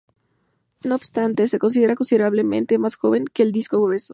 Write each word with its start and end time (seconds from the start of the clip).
No 0.83 0.95
obstante, 0.95 1.47
se 1.47 1.59
considera 1.59 1.93
considerablemente 1.95 2.79
más 2.79 2.95
joven 2.95 3.25
que 3.31 3.43
el 3.43 3.51
disco 3.51 3.79
grueso. 3.83 4.09